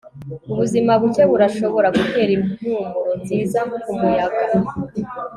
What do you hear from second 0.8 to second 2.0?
buke burashobora